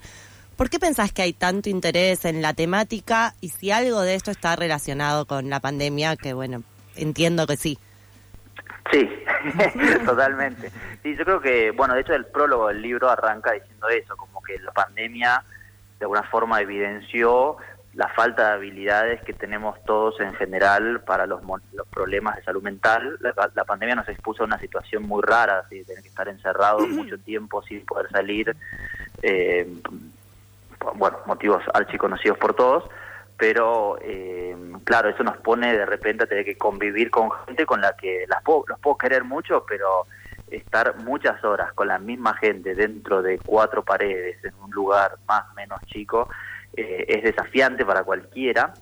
¿Por 0.56 0.70
qué 0.70 0.80
pensás 0.80 1.12
que 1.12 1.24
hay 1.24 1.34
tanto 1.34 1.70
interés 1.70 2.26
en 2.26 2.42
la 2.42 2.54
temática 2.54 3.34
y 3.42 3.50
si 3.50 3.72
algo 3.72 4.02
de 4.02 4.16
esto 4.16 4.32
está 4.32 4.56
relacionado 4.56 5.26
con 5.26 5.50
la 5.50 5.60
pandemia? 5.60 6.16
Que 6.16 6.34
bueno, 6.34 6.64
entiendo 6.96 7.48
que 7.48 7.58
sí. 7.58 7.80
Sí, 8.92 9.10
totalmente. 10.06 10.72
Sí, 11.02 11.16
yo 11.18 11.26
creo 11.26 11.42
que, 11.42 11.72
bueno, 11.72 11.96
de 11.96 12.02
hecho 12.02 12.14
el 12.14 12.26
prólogo 12.26 12.68
del 12.68 12.82
libro 12.82 13.10
arranca 13.10 13.54
diciendo 13.54 13.90
eso, 13.90 14.16
como 14.16 14.42
que 14.44 14.60
la 14.60 14.72
pandemia 14.72 15.44
de 16.00 16.06
alguna 16.06 16.24
forma 16.24 16.62
evidenció 16.62 17.58
la 17.94 18.08
falta 18.10 18.48
de 18.48 18.54
habilidades 18.54 19.22
que 19.22 19.34
tenemos 19.34 19.82
todos 19.86 20.20
en 20.20 20.34
general 20.34 21.02
para 21.02 21.28
los, 21.28 21.42
los 21.74 21.88
problemas 21.88 22.36
de 22.38 22.44
salud 22.44 22.64
mental. 22.64 23.18
La, 23.20 23.34
la 23.54 23.66
pandemia 23.66 23.96
nos 23.96 24.10
expuso 24.10 24.44
a 24.44 24.48
una 24.48 24.60
situación 24.60 25.04
muy 25.04 25.22
rara, 25.22 25.60
así, 25.60 25.80
de 25.80 25.86
tener 25.86 26.02
que 26.02 26.10
estar 26.10 26.28
encerrados 26.28 26.88
mucho 26.90 27.20
tiempo 27.20 27.62
sin 27.64 27.86
poder 27.86 28.10
salir, 28.10 28.56
eh, 29.22 29.68
por, 30.80 30.98
bueno, 30.98 31.20
motivos 31.28 31.64
archiconocidos 31.74 32.38
por 32.40 32.56
todos, 32.56 32.84
pero 33.38 33.98
eh, 34.02 34.56
claro, 34.84 35.10
eso 35.10 35.24
nos 35.24 35.38
pone 35.38 35.78
de 35.78 35.86
repente 35.86 36.24
a 36.24 36.28
tener 36.28 36.46
que 36.46 36.58
convivir 36.58 37.12
con 37.12 37.30
gente 37.46 37.66
con 37.66 37.82
la 37.82 37.96
que 37.96 38.26
las 38.28 38.42
puedo, 38.44 38.66
los 38.68 38.80
puedo 38.80 38.98
querer 38.98 39.24
mucho, 39.24 39.66
pero 39.68 40.08
estar 40.50 40.98
muchas 40.98 41.44
horas 41.44 41.74
con 41.74 41.88
la 41.88 42.00
misma 42.00 42.36
gente 42.36 42.76
dentro 42.76 43.22
de 43.22 43.40
cuatro 43.40 43.84
paredes 43.84 44.44
en 44.44 44.54
un 44.64 44.72
lugar 44.72 45.18
más 45.28 45.44
o 45.52 45.54
menos 45.54 45.80
chico 45.88 46.28
eh, 46.76 47.06
es 47.08 47.24
desafiante 47.24 47.86
para 47.86 48.04
cualquiera. 48.04 48.74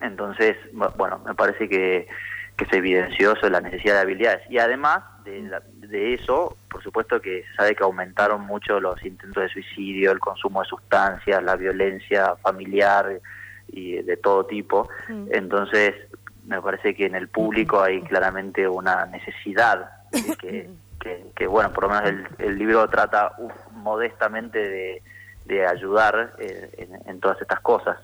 Entonces, 0.00 0.56
bu- 0.72 0.92
bueno, 0.96 1.18
me 1.24 1.34
parece 1.34 1.68
que, 1.68 2.08
que 2.56 2.66
se 2.66 2.76
evidenció 2.78 3.32
eso, 3.32 3.48
la 3.48 3.60
necesidad 3.60 3.94
de 3.94 4.00
habilidades. 4.00 4.42
Y 4.50 4.58
además 4.58 5.02
de, 5.24 5.42
la- 5.42 5.62
de 5.74 6.14
eso, 6.14 6.56
por 6.70 6.82
supuesto 6.82 7.20
que 7.20 7.44
se 7.44 7.54
sabe 7.54 7.74
que 7.74 7.84
aumentaron 7.84 8.40
mucho 8.42 8.80
los 8.80 9.02
intentos 9.04 9.42
de 9.42 9.48
suicidio, 9.50 10.10
el 10.12 10.18
consumo 10.18 10.62
de 10.62 10.68
sustancias, 10.68 11.42
la 11.42 11.56
violencia 11.56 12.34
familiar 12.36 13.20
y 13.68 14.02
de 14.02 14.16
todo 14.16 14.44
tipo. 14.46 14.88
Entonces, 15.30 15.94
me 16.44 16.60
parece 16.60 16.94
que 16.94 17.06
en 17.06 17.14
el 17.14 17.28
público 17.28 17.80
hay 17.80 18.02
claramente 18.02 18.66
una 18.68 19.06
necesidad 19.06 19.90
de 20.10 20.34
que, 20.36 20.68
que, 21.00 21.24
que, 21.36 21.46
bueno, 21.46 21.72
por 21.72 21.84
lo 21.84 21.90
menos 21.90 22.08
el, 22.10 22.26
el 22.46 22.58
libro 22.58 22.88
trata 22.88 23.32
uf, 23.38 23.52
modestamente 23.72 24.58
de, 24.58 25.02
de 25.44 25.66
ayudar 25.66 26.34
eh, 26.38 26.70
en, 26.78 27.10
en 27.10 27.20
todas 27.20 27.40
estas 27.40 27.60
cosas. 27.60 27.98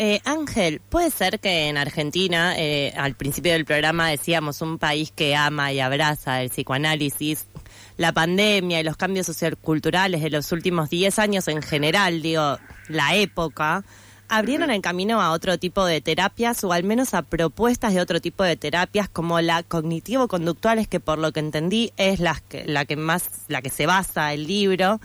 Eh, 0.00 0.20
Ángel, 0.24 0.80
puede 0.88 1.10
ser 1.10 1.40
que 1.40 1.66
en 1.66 1.76
Argentina, 1.76 2.54
eh, 2.56 2.94
al 2.96 3.16
principio 3.16 3.52
del 3.52 3.64
programa 3.64 4.08
decíamos 4.08 4.62
un 4.62 4.78
país 4.78 5.10
que 5.10 5.34
ama 5.34 5.72
y 5.72 5.80
abraza 5.80 6.40
el 6.40 6.50
psicoanálisis, 6.50 7.48
la 7.96 8.12
pandemia 8.12 8.78
y 8.78 8.84
los 8.84 8.96
cambios 8.96 9.26
socioculturales 9.26 10.22
de 10.22 10.30
los 10.30 10.52
últimos 10.52 10.88
10 10.88 11.18
años 11.18 11.48
en 11.48 11.62
general, 11.62 12.22
digo, 12.22 12.58
la 12.88 13.16
época, 13.16 13.82
abrieron 14.28 14.70
el 14.70 14.82
camino 14.82 15.20
a 15.20 15.32
otro 15.32 15.58
tipo 15.58 15.84
de 15.84 16.00
terapias 16.00 16.62
o 16.62 16.72
al 16.72 16.84
menos 16.84 17.12
a 17.12 17.22
propuestas 17.22 17.92
de 17.92 18.00
otro 18.00 18.20
tipo 18.20 18.44
de 18.44 18.56
terapias 18.56 19.08
como 19.08 19.40
la 19.40 19.64
cognitivo-conductuales 19.64 20.86
que 20.86 21.00
por 21.00 21.18
lo 21.18 21.32
que 21.32 21.40
entendí 21.40 21.92
es 21.96 22.20
la 22.20 22.40
que, 22.48 22.64
la 22.66 22.84
que 22.84 22.94
más 22.94 23.28
la 23.48 23.62
que 23.62 23.70
se 23.70 23.86
basa 23.86 24.32
el 24.32 24.46
libro 24.46 25.00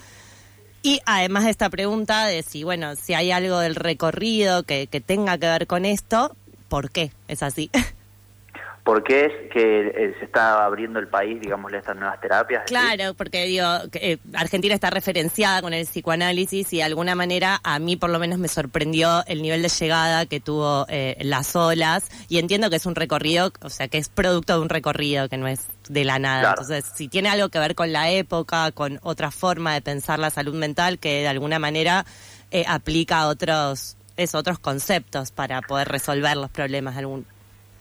y 0.83 1.01
además 1.05 1.45
de 1.45 1.49
esta 1.49 1.69
pregunta 1.69 2.27
de 2.27 2.43
si 2.43 2.63
bueno 2.63 2.95
si 2.95 3.15
hay 3.15 3.31
algo 3.31 3.59
del 3.59 3.75
recorrido 3.75 4.63
que, 4.63 4.85
que 4.87 5.01
tenga 5.01 5.37
que 5.39 5.47
ver 5.47 5.65
con 5.65 5.85
esto 5.85 6.35
¿por 6.69 6.91
qué 6.91 7.11
es 7.27 7.41
así? 7.41 7.71
¿Por 8.83 9.01
qué 9.03 9.25
es 9.25 9.51
que 9.51 9.87
eh, 9.87 10.15
se 10.19 10.25
está 10.25 10.65
abriendo 10.65 10.99
el 10.99 11.07
país, 11.07 11.39
digámosle, 11.39 11.77
a 11.77 11.79
estas 11.79 11.95
nuevas 11.95 12.19
terapias? 12.19 12.63
Claro, 12.65 13.13
porque 13.13 13.45
digo, 13.45 13.65
eh, 13.93 14.17
Argentina 14.33 14.75
está 14.75 14.89
referenciada 14.89 15.61
con 15.61 15.73
el 15.73 15.85
psicoanálisis 15.85 16.73
y 16.73 16.77
de 16.77 16.83
alguna 16.83 17.15
manera 17.15 17.61
a 17.63 17.79
mí 17.79 17.95
por 17.95 18.09
lo 18.09 18.19
menos 18.19 18.39
me 18.39 18.49
sorprendió 18.49 19.23
el 19.27 19.41
nivel 19.41 19.61
de 19.61 19.69
llegada 19.69 20.25
que 20.25 20.41
tuvo 20.41 20.85
eh, 20.89 21.15
las 21.21 21.55
olas 21.55 22.09
y 22.27 22.39
entiendo 22.39 22.69
que 22.69 22.75
es 22.75 22.85
un 22.85 22.95
recorrido, 22.95 23.53
o 23.61 23.69
sea, 23.69 23.87
que 23.87 23.99
es 23.99 24.09
producto 24.09 24.55
de 24.55 24.59
un 24.59 24.69
recorrido 24.69 25.29
que 25.29 25.37
no 25.37 25.47
es 25.47 25.61
de 25.89 26.05
la 26.05 26.19
nada. 26.19 26.41
Claro. 26.41 26.61
Entonces, 26.61 26.91
si 26.95 27.07
tiene 27.07 27.29
algo 27.29 27.49
que 27.49 27.59
ver 27.59 27.75
con 27.75 27.91
la 27.91 28.09
época, 28.09 28.71
con 28.71 28.99
otra 29.03 29.31
forma 29.31 29.73
de 29.73 29.81
pensar 29.81 30.19
la 30.19 30.29
salud 30.29 30.55
mental 30.55 30.99
que 30.99 31.21
de 31.21 31.27
alguna 31.27 31.59
manera 31.59 32.05
eh, 32.51 32.65
aplica 32.67 33.27
otros, 33.27 33.97
es, 34.17 34.35
otros 34.35 34.59
conceptos 34.59 35.31
para 35.31 35.61
poder 35.61 35.87
resolver 35.87 36.35
los 36.37 36.49
problemas 36.51 36.95
de 36.95 36.99
algún 36.99 37.25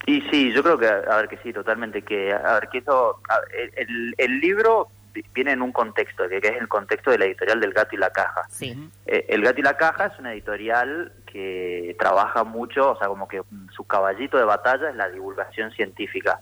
Y 0.06 0.20
sí, 0.30 0.52
yo 0.52 0.62
creo 0.62 0.78
que, 0.78 0.86
a 0.88 1.16
ver, 1.16 1.28
que 1.28 1.38
sí, 1.42 1.52
totalmente, 1.52 2.02
que, 2.02 2.32
a 2.32 2.54
ver, 2.54 2.68
que 2.70 2.78
eso, 2.78 3.20
a- 3.28 3.40
el, 3.76 4.14
el 4.18 4.40
libro 4.40 4.88
viene 5.34 5.52
en 5.52 5.60
un 5.60 5.72
contexto, 5.72 6.26
que, 6.26 6.40
que 6.40 6.48
es 6.48 6.56
el 6.58 6.68
contexto 6.68 7.10
de 7.10 7.18
la 7.18 7.26
editorial 7.26 7.60
del 7.60 7.74
Gato 7.74 7.94
y 7.94 7.98
la 7.98 8.08
Caja. 8.10 8.42
Sí. 8.48 8.74
Eh, 9.06 9.26
el 9.28 9.42
Gato 9.42 9.60
y 9.60 9.62
la 9.62 9.76
Caja 9.76 10.06
es 10.06 10.18
una 10.18 10.32
editorial 10.32 11.12
que 11.26 11.94
trabaja 11.98 12.44
mucho, 12.44 12.92
o 12.92 12.98
sea, 12.98 13.08
como 13.08 13.28
que 13.28 13.42
su 13.76 13.84
caballito 13.84 14.38
de 14.38 14.44
batalla 14.44 14.88
es 14.88 14.96
la 14.96 15.08
divulgación 15.10 15.70
científica. 15.72 16.40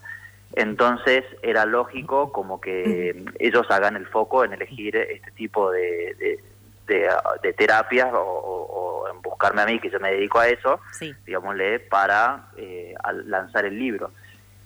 Entonces 0.54 1.25
era 1.42 1.64
lógico 1.64 2.33
como 2.33 2.61
que 2.61 3.25
ellos 3.38 3.66
hagan 3.71 3.97
el 3.97 4.07
foco 4.07 4.45
en 4.45 4.52
elegir 4.52 4.97
este 4.97 5.30
tipo 5.33 5.71
de, 5.71 6.14
de, 6.19 6.40
de, 6.87 7.09
de 7.42 7.52
terapias 7.52 8.09
o, 8.12 9.07
en 9.12 9.23
buscarme 9.23 9.62
a 9.62 9.66
mí, 9.66 9.78
que 9.80 9.90
yo 9.90 10.00
me 10.00 10.12
dedico 10.12 10.38
a 10.40 10.49
eso, 10.49 10.80
Sí. 10.92 11.14
digámosle, 11.25 11.80
para 11.80 12.49
eh, 12.57 12.95
lanzar 13.26 13.64
el 13.64 13.78
libro. 13.78 14.11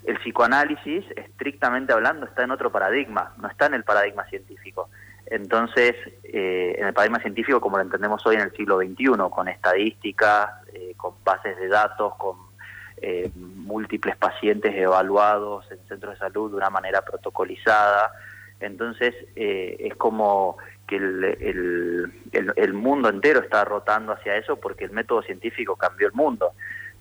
El 0.05 0.19
psicoanálisis, 0.19 1.05
estrictamente 1.17 1.93
hablando, 1.93 2.27
está 2.27 2.43
en 2.43 2.51
otro 2.51 2.71
paradigma, 2.71 3.33
no 3.39 3.49
está 3.49 3.67
en 3.67 3.75
el 3.75 3.85
paradigma 3.85 4.25
científico. 4.27 4.89
Entonces, 5.27 5.95
eh, 6.25 6.77
en 6.79 6.87
el 6.87 6.93
paradigma 6.93 7.21
científico, 7.21 7.61
como 7.61 7.79
lo 7.79 7.85
entendemos 7.85 8.25
hoy 8.27 8.35
en 8.37 8.43
el 8.43 8.53
siglo 8.53 8.79
XXI, 8.79 9.31
con 9.31 9.49
estadísticas, 9.49 10.51
eh, 10.75 10.93
con 10.99 11.15
bases 11.25 11.57
de 11.59 11.69
datos, 11.69 12.15
con 12.17 12.37
eh, 13.07 13.31
múltiples 13.35 14.17
pacientes 14.17 14.75
evaluados 14.75 15.71
en 15.71 15.79
centros 15.87 16.15
de 16.15 16.19
salud 16.21 16.51
de 16.51 16.57
una 16.57 16.71
manera 16.71 17.03
protocolizada. 17.03 18.11
Entonces, 18.61 19.15
eh, 19.37 19.77
es 19.79 19.95
como 19.97 20.57
que 20.87 20.97
el, 20.97 22.73
mundo 22.73 23.11
entero 23.11 23.41
está 23.41 23.65
rotando 23.65 24.13
hacia 24.13 24.37
eso 24.37 24.57
porque 24.57 24.85
el 24.85 24.93
método 24.93 25.23
científico 25.23 25.77
cambió 25.77 26.07
el 26.07 26.15
mundo. 26.15 26.53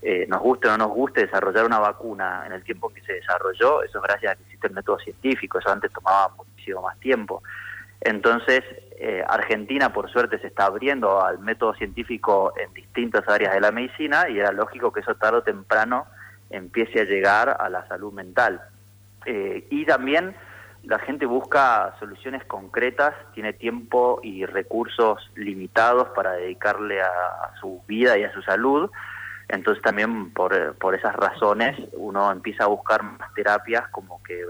Eh, 0.01 0.25
nos 0.27 0.41
guste 0.41 0.67
o 0.67 0.71
no 0.71 0.77
nos 0.79 0.89
guste 0.89 1.21
desarrollar 1.21 1.65
una 1.65 1.79
vacuna 1.79 2.43
en 2.45 2.51
el 2.51 2.63
tiempo 2.63 2.89
en 2.89 2.95
que 2.95 3.01
se 3.03 3.13
desarrolló, 3.13 3.83
eso 3.83 3.99
es 3.99 4.03
gracias 4.03 4.33
a 4.33 4.35
que 4.35 4.43
existe 4.43 4.67
el 4.67 4.73
método 4.73 4.99
científico, 4.99 5.59
eso 5.59 5.69
antes 5.69 5.93
tomaba 5.93 6.35
muchísimo 6.35 6.81
más 6.81 6.99
tiempo. 6.99 7.41
Entonces, 8.01 8.61
eh, 8.99 9.23
Argentina, 9.27 9.91
por 9.91 10.09
suerte, 10.09 10.39
se 10.39 10.47
está 10.47 10.65
abriendo 10.65 11.23
al 11.23 11.39
método 11.39 11.73
científico 11.73 12.53
en 12.57 12.73
distintas 12.73 13.27
áreas 13.27 13.53
de 13.53 13.61
la 13.61 13.71
medicina 13.71 14.29
y 14.29 14.39
era 14.39 14.51
lógico 14.51 14.91
que 14.91 15.01
eso 15.01 15.15
tarde 15.15 15.37
o 15.39 15.43
temprano 15.43 16.05
empiece 16.49 17.01
a 17.01 17.05
llegar 17.05 17.57
a 17.59 17.69
la 17.69 17.87
salud 17.87 18.13
mental. 18.13 18.61
Eh, 19.25 19.65
y 19.69 19.85
también 19.85 20.35
la 20.83 20.99
gente 20.99 21.25
busca 21.25 21.95
soluciones 21.99 22.43
concretas, 22.45 23.13
tiene 23.33 23.53
tiempo 23.53 24.19
y 24.21 24.45
recursos 24.45 25.31
limitados 25.35 26.09
para 26.09 26.33
dedicarle 26.33 27.01
a, 27.01 27.07
a 27.07 27.55
su 27.59 27.81
vida 27.87 28.17
y 28.17 28.23
a 28.23 28.33
su 28.33 28.41
salud. 28.41 28.91
Entonces 29.49 29.81
también 29.81 30.31
por, 30.31 30.53
eh, 30.53 30.71
por 30.79 30.95
esas 30.95 31.15
razones 31.15 31.77
uno 31.93 32.31
empieza 32.31 32.65
a 32.65 32.67
buscar 32.67 33.03
más 33.03 33.33
terapias 33.33 33.87
como 33.89 34.21
que, 34.23 34.45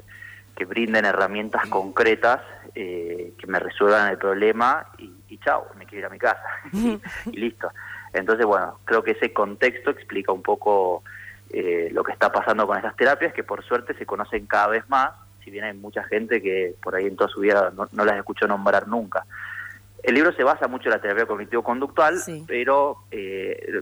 que 0.55 0.65
brinden 0.65 1.05
herramientas 1.05 1.67
concretas 1.69 2.41
eh, 2.75 3.33
que 3.37 3.47
me 3.47 3.59
resuelvan 3.59 4.09
el 4.09 4.17
problema 4.17 4.87
y, 4.97 5.11
y 5.29 5.37
chao, 5.39 5.67
me 5.77 5.85
quiero 5.85 5.99
ir 5.99 6.05
a 6.05 6.09
mi 6.09 6.19
casa 6.19 6.43
y, 6.73 6.99
y 7.31 7.37
listo. 7.37 7.69
Entonces, 8.13 8.45
bueno, 8.45 8.79
creo 8.85 9.03
que 9.03 9.11
ese 9.11 9.33
contexto 9.33 9.89
explica 9.89 10.31
un 10.31 10.43
poco 10.43 11.03
eh, 11.49 11.89
lo 11.91 12.03
que 12.03 12.11
está 12.11 12.31
pasando 12.31 12.65
con 12.67 12.77
estas 12.77 12.95
terapias, 12.95 13.33
que 13.33 13.43
por 13.43 13.63
suerte 13.63 13.93
se 13.95 14.05
conocen 14.05 14.45
cada 14.45 14.67
vez 14.67 14.87
más, 14.89 15.11
si 15.43 15.51
bien 15.51 15.65
hay 15.65 15.73
mucha 15.73 16.03
gente 16.03 16.41
que 16.41 16.75
por 16.81 16.95
ahí 16.95 17.05
en 17.07 17.15
toda 17.15 17.29
su 17.29 17.41
vida 17.41 17.71
no, 17.75 17.87
no 17.91 18.05
las 18.05 18.17
escuchó 18.17 18.47
nombrar 18.47 18.87
nunca. 18.87 19.25
El 20.01 20.15
libro 20.15 20.33
se 20.33 20.43
basa 20.43 20.67
mucho 20.67 20.85
en 20.89 20.91
la 20.95 21.01
terapia 21.01 21.25
cognitivo-conductual, 21.25 22.17
Sí. 22.19 22.43
pero, 22.47 22.97
eh, 23.11 23.81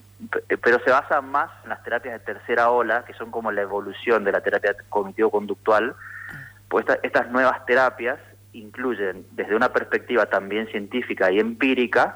pero 0.61 0.79
se 0.83 0.91
basa 0.91 1.19
más 1.21 1.49
en 1.63 1.69
las 1.69 1.83
terapias 1.83 2.13
de 2.13 2.25
tercera 2.33 2.69
ola, 2.69 3.03
que 3.05 3.13
son 3.13 3.31
como 3.31 3.51
la 3.51 3.61
evolución 3.63 4.23
de 4.23 4.31
la 4.31 4.41
terapia 4.41 4.75
cognitivo-conductual, 4.89 5.95
pues 6.71 6.87
esta- 6.87 7.05
estas 7.05 7.29
nuevas 7.29 7.65
terapias 7.65 8.17
incluyen 8.53 9.25
desde 9.31 9.55
una 9.55 9.69
perspectiva 9.73 10.25
también 10.27 10.67
científica 10.67 11.29
y 11.31 11.39
empírica 11.39 12.15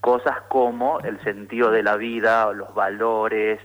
cosas 0.00 0.38
como 0.48 0.98
el 1.00 1.20
sentido 1.22 1.70
de 1.70 1.82
la 1.82 1.96
vida, 1.96 2.50
los 2.54 2.74
valores, 2.74 3.60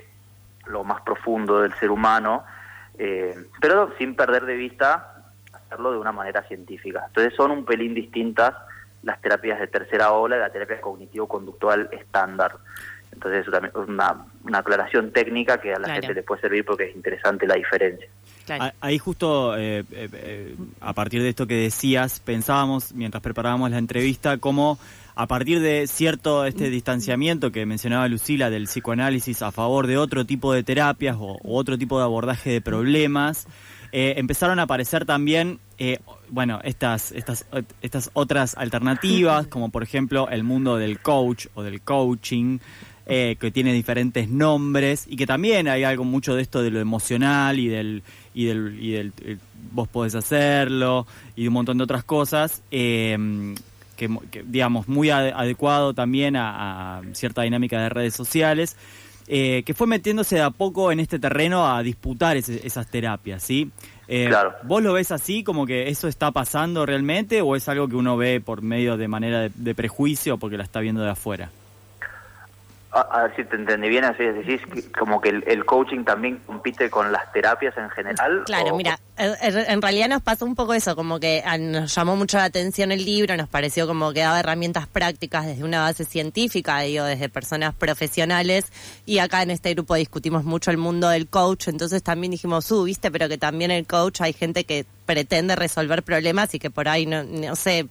lo 0.67 0.83
más 0.83 1.01
profundo 1.03 1.61
del 1.61 1.73
ser 1.75 1.89
humano, 1.89 2.43
eh, 2.97 3.33
pero 3.61 3.93
sin 3.97 4.15
perder 4.15 4.45
de 4.45 4.55
vista 4.55 5.23
hacerlo 5.53 5.93
de 5.93 5.97
una 5.99 6.11
manera 6.11 6.43
científica. 6.43 7.05
Entonces 7.07 7.33
son 7.35 7.51
un 7.51 7.63
pelín 7.65 7.93
distintas 7.93 8.53
las 9.03 9.21
terapias 9.21 9.59
de 9.59 9.67
tercera 9.67 10.11
ola 10.11 10.35
y 10.35 10.39
la 10.39 10.49
terapia 10.49 10.81
cognitivo-conductual 10.81 11.87
estándar. 11.93 12.55
Entonces 13.13 13.41
eso 13.43 13.51
también 13.51 13.71
es 13.73 13.87
una, 13.87 14.25
una 14.43 14.57
aclaración 14.57 15.11
técnica 15.11 15.59
que 15.61 15.73
a 15.73 15.79
la 15.79 15.85
Claro. 15.85 16.01
gente 16.01 16.13
le 16.15 16.23
puede 16.23 16.41
servir 16.41 16.65
porque 16.65 16.85
es 16.89 16.95
interesante 16.95 17.47
la 17.47 17.55
diferencia. 17.55 18.09
Claro. 18.45 18.73
Ahí 18.79 18.97
justo, 18.99 19.57
eh, 19.57 19.79
eh, 19.91 20.09
eh, 20.13 20.55
a 20.79 20.93
partir 20.93 21.21
de 21.21 21.29
esto 21.29 21.47
que 21.47 21.55
decías, 21.55 22.19
pensábamos, 22.19 22.93
mientras 22.93 23.21
preparábamos 23.23 23.71
la 23.71 23.79
entrevista, 23.79 24.37
cómo 24.37 24.77
a 25.15 25.27
partir 25.27 25.61
de 25.61 25.87
cierto 25.87 26.45
este 26.45 26.69
distanciamiento 26.69 27.51
que 27.51 27.65
mencionaba 27.65 28.07
Lucila 28.07 28.49
del 28.49 28.65
psicoanálisis 28.65 29.41
a 29.41 29.51
favor 29.51 29.87
de 29.87 29.97
otro 29.97 30.25
tipo 30.25 30.53
de 30.53 30.63
terapias 30.63 31.15
o, 31.17 31.37
o 31.41 31.57
otro 31.57 31.77
tipo 31.77 31.97
de 31.97 32.03
abordaje 32.03 32.51
de 32.51 32.61
problemas, 32.61 33.47
eh, 33.97 34.19
empezaron 34.19 34.59
a 34.59 34.63
aparecer 34.63 35.05
también, 35.05 35.59
eh, 35.77 35.99
bueno, 36.27 36.59
estas, 36.65 37.13
estas, 37.13 37.45
estas 37.81 38.09
otras 38.11 38.53
alternativas, 38.57 39.47
como 39.49 39.69
por 39.69 39.83
ejemplo 39.83 40.27
el 40.29 40.43
mundo 40.43 40.75
del 40.75 40.99
coach 40.99 41.47
o 41.53 41.63
del 41.63 41.79
coaching, 41.79 42.59
eh, 43.05 43.37
que 43.39 43.51
tiene 43.51 43.71
diferentes 43.71 44.27
nombres 44.27 45.05
y 45.07 45.15
que 45.15 45.25
también 45.25 45.69
hay 45.69 45.85
algo 45.85 46.03
mucho 46.03 46.35
de 46.35 46.41
esto 46.41 46.61
de 46.61 46.71
lo 46.71 46.81
emocional 46.81 47.57
y 47.57 47.69
del 47.69 48.03
y 48.35 48.45
del, 48.45 48.77
y 48.79 48.91
del 48.91 49.13
eh, 49.23 49.37
vos 49.71 49.87
podés 49.87 50.13
hacerlo 50.13 51.07
y 51.35 51.41
de 51.43 51.47
un 51.47 51.53
montón 51.55 51.77
de 51.79 51.83
otras 51.85 52.03
cosas 52.03 52.61
eh, 52.69 53.17
que, 53.97 54.09
que, 54.29 54.43
digamos 54.43 54.87
muy 54.87 55.07
ade- 55.07 55.33
adecuado 55.35 55.93
también 55.93 56.35
a, 56.35 56.97
a 56.97 57.01
cierta 57.13 57.41
dinámica 57.43 57.81
de 57.81 57.89
redes 57.89 58.13
sociales 58.13 58.75
eh, 59.27 59.63
que 59.65 59.73
fue 59.73 59.87
metiéndose 59.87 60.35
de 60.35 60.41
a 60.41 60.51
poco 60.51 60.91
en 60.91 60.99
este 60.99 61.17
terreno 61.17 61.65
a 61.67 61.81
disputar 61.81 62.37
ese- 62.37 62.61
esas 62.67 62.85
terapias, 62.87 63.41
¿sí? 63.41 63.71
Eh, 64.07 64.27
Claro. 64.29 64.53
¿Vos 64.63 64.83
lo 64.83 64.93
ves 64.93 65.11
así, 65.11 65.43
como 65.43 65.65
que 65.65 65.89
eso 65.89 66.07
está 66.07 66.29
pasando 66.29 66.85
realmente, 66.85 67.41
o 67.41 67.55
es 67.55 67.67
algo 67.67 67.87
que 67.87 67.95
uno 67.95 68.17
ve 68.17 68.39
por 68.39 68.61
medio 68.61 68.97
de 68.97 69.07
manera 69.07 69.39
de, 69.39 69.51
de 69.55 69.73
prejuicio 69.73 70.37
porque 70.37 70.57
la 70.57 70.63
está 70.63 70.79
viendo 70.79 71.01
de 71.01 71.09
afuera? 71.09 71.49
A, 72.95 73.01
a 73.01 73.23
ver 73.23 73.35
si 73.35 73.43
te 73.43 73.57
entendí 73.57 73.89
bien, 73.89 74.05
así 74.05 74.23
decís 74.23 74.61
que- 74.73 74.89
como 74.97 75.19
que 75.19 75.27
el, 75.27 75.43
el 75.47 75.65
coaching 75.65 76.05
también 76.05 76.37
compite 76.45 76.89
con 76.89 77.11
las 77.11 77.29
terapias 77.33 77.75
en 77.77 77.89
general. 77.89 78.43
Claro, 78.45 78.73
o- 78.73 78.77
mira, 78.77 78.97
en 79.17 79.81
realidad 79.81 80.07
nos 80.07 80.21
pasó 80.21 80.45
un 80.45 80.55
poco 80.55 80.73
eso, 80.73 80.95
como 80.95 81.19
que 81.19 81.43
nos 81.59 81.93
llamó 81.93 82.15
mucho 82.15 82.37
la 82.37 82.45
atención 82.45 82.93
el 82.93 83.03
libro, 83.03 83.35
nos 83.35 83.49
pareció 83.49 83.85
como 83.85 84.13
que 84.13 84.21
daba 84.21 84.39
herramientas 84.39 84.87
prácticas 84.87 85.45
desde 85.45 85.65
una 85.65 85.81
base 85.81 86.05
científica, 86.05 86.79
digo, 86.79 87.03
desde 87.03 87.27
personas 87.27 87.75
profesionales, 87.75 88.71
y 89.05 89.19
acá 89.19 89.41
en 89.43 89.51
este 89.51 89.73
grupo 89.73 89.95
discutimos 89.95 90.45
mucho 90.45 90.71
el 90.71 90.77
mundo 90.77 91.09
del 91.09 91.27
coach, 91.27 91.67
entonces 91.67 92.01
también 92.01 92.31
dijimos, 92.31 92.71
uh, 92.71 92.83
viste, 92.85 93.11
pero 93.11 93.27
que 93.27 93.37
también 93.37 93.71
el 93.71 93.85
coach 93.85 94.21
hay 94.21 94.31
gente 94.31 94.63
que 94.63 94.85
pretende 95.05 95.57
resolver 95.57 96.01
problemas 96.01 96.53
y 96.55 96.59
que 96.59 96.69
por 96.71 96.87
ahí, 96.87 97.05
no, 97.05 97.23
no 97.23 97.57
sé, 97.57 97.87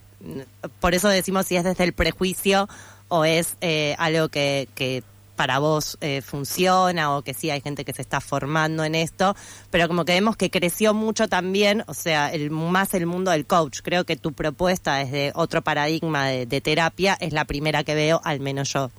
por 0.80 0.94
eso 0.94 1.08
decimos 1.08 1.44
si 1.46 1.56
es 1.56 1.64
desde 1.64 1.84
el 1.84 1.92
prejuicio 1.92 2.68
o 3.14 3.24
es 3.24 3.56
eh, 3.60 3.94
algo 3.98 4.28
que, 4.28 4.68
que 4.74 5.04
para 5.36 5.60
vos 5.60 5.96
eh, 6.00 6.20
funciona 6.20 7.16
o 7.16 7.22
que 7.22 7.32
sí 7.32 7.48
hay 7.48 7.60
gente 7.60 7.84
que 7.84 7.92
se 7.92 8.02
está 8.02 8.20
formando 8.20 8.82
en 8.82 8.96
esto, 8.96 9.36
pero 9.70 9.86
como 9.86 10.04
que 10.04 10.14
vemos 10.14 10.36
que 10.36 10.50
creció 10.50 10.94
mucho 10.94 11.28
también, 11.28 11.84
o 11.86 11.94
sea, 11.94 12.32
el, 12.32 12.50
más 12.50 12.92
el 12.92 13.06
mundo 13.06 13.30
del 13.30 13.46
coach. 13.46 13.82
Creo 13.82 14.04
que 14.04 14.16
tu 14.16 14.32
propuesta 14.32 14.96
desde 14.96 15.30
otro 15.36 15.62
paradigma 15.62 16.26
de, 16.26 16.60
terapia 16.60 17.16
es 17.20 17.32
la 17.32 17.44
primera 17.44 17.84
que 17.84 17.94
veo, 17.94 18.20
al 18.24 18.40
menos 18.40 18.72
yo. 18.72 18.90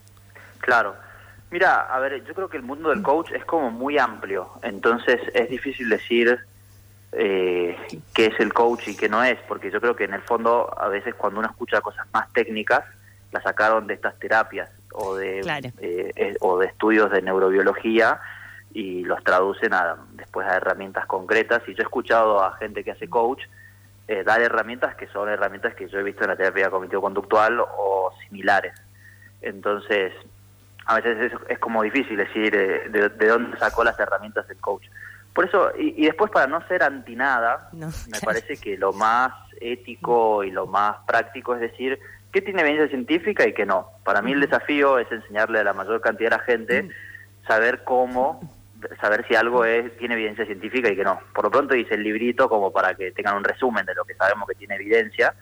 Claro. 0.60 0.96
Mira, 1.52 1.82
a 1.82 2.00
ver, 2.00 2.24
yo 2.26 2.34
creo 2.34 2.50
que 2.50 2.58
el 2.58 2.64
mundo 2.64 2.90
del 2.90 3.02
coach 3.02 3.32
es 3.32 3.44
como 3.44 3.70
muy 3.70 3.98
amplio, 3.98 4.50
entonces 4.62 5.20
es 5.34 5.50
difícil 5.50 5.90
decir 5.90 6.40
eh, 7.12 7.78
qué 8.14 8.28
es 8.28 8.40
el 8.40 8.54
coach 8.54 8.88
y 8.88 8.96
qué 8.96 9.10
no 9.10 9.24
es, 9.24 9.38
porque 9.48 9.72
yo 9.72 9.82
creo 9.82 9.96
que 9.96 10.06
en 10.06 10.14
el 10.14 10.22
fondo 10.22 10.74
a 10.78 10.88
veces 10.88 11.16
cuando 11.16 11.40
uno 11.40 11.50
escucha 11.50 11.82
cosas 11.82 12.08
más 12.14 12.32
técnicas, 12.34 12.84
las 13.36 13.44
sacaron 13.44 13.86
de 13.88 13.94
estas 13.94 14.18
terapias 14.20 14.70
o 14.94 15.16
de, 15.16 15.42
Claro. 15.42 15.70
eh, 15.80 16.12
eh, 16.16 16.36
o 16.42 16.58
de 16.60 16.68
estudios 16.68 17.12
de 17.12 17.22
neurobiología 17.22 18.20
y 18.74 19.04
los 19.04 19.24
traducen 19.24 19.74
a, 19.74 19.96
después 20.14 20.48
a 20.48 20.56
herramientas 20.58 21.06
concretas. 21.06 21.62
Y 21.68 21.74
yo 21.76 21.82
he 21.82 21.84
escuchado 21.84 22.44
a 22.44 22.56
gente 22.58 22.84
que 22.84 22.92
hace 22.92 23.08
coach 23.10 23.42
eh, 24.08 24.24
dar 24.24 24.42
herramientas 24.42 24.96
que 24.96 25.08
son 25.08 25.30
herramientas 25.30 25.74
que 25.76 25.88
yo 25.88 26.00
he 26.00 26.04
visto 26.04 26.24
en 26.24 26.30
la 26.30 26.36
terapia 26.36 26.70
cognitivo-conductual 26.70 27.60
o 27.60 28.12
similares. 28.28 28.74
Entonces, 29.42 30.14
a 30.86 30.96
veces 30.96 31.32
es, 31.32 31.40
es 31.50 31.60
como 31.60 31.84
difícil 31.84 32.18
decir 32.18 32.56
eh, 32.56 32.90
de, 32.90 33.10
de 33.10 33.28
dónde 33.28 33.58
sacó 33.58 33.84
las 33.84 34.00
herramientas 34.00 34.46
el 34.50 34.58
coach. 34.58 34.86
Por 35.34 35.46
eso, 35.46 35.72
y, 35.78 36.02
y 36.02 36.06
después 36.06 36.32
para 36.32 36.48
no 36.48 36.66
ser 36.68 36.84
anti 36.84 37.16
nada, 37.16 37.70
No, 37.74 37.88
me 37.88 37.92
claro. 38.12 38.26
parece 38.26 38.58
que 38.58 38.78
lo 38.78 38.94
más 38.94 39.34
ético 39.60 40.44
y 40.44 40.52
lo 40.52 40.68
más 40.68 40.98
práctico 41.08 41.56
es 41.56 41.62
decir 41.62 42.00
qué 42.36 42.42
tiene 42.42 42.64
evidencia 42.64 42.90
científica 42.90 43.48
y 43.48 43.54
qué 43.54 43.66
no. 43.66 43.92
Para 44.04 44.22
mí 44.22 44.34
el 44.34 44.42
desafío 44.42 45.00
es 45.00 45.10
enseñarle 45.10 45.60
a 45.60 45.64
la 45.64 45.72
mayor 45.72 46.02
cantidad 46.02 46.32
de 46.32 46.36
la 46.36 46.44
gente 46.44 46.90
saber 47.48 47.86
cómo, 47.86 48.42
saber 49.00 49.26
si 49.26 49.36
algo 49.36 49.64
es, 49.64 49.96
tiene 49.96 50.16
evidencia 50.16 50.46
científica 50.46 50.92
y 50.92 50.98
que 50.98 51.06
no. 51.06 51.18
Por 51.34 51.46
lo 51.46 51.52
pronto 51.52 51.76
hice 51.76 51.96
el 51.96 52.04
librito 52.04 52.50
como 52.50 52.74
para 52.74 52.94
que 52.94 53.14
tengan 53.14 53.38
un 53.38 53.44
resumen 53.46 53.86
de 53.86 53.96
lo 53.96 54.04
que 54.04 54.16
sabemos 54.16 54.50
que 54.50 54.56
tiene 54.56 54.76
evidencia. 54.76 55.34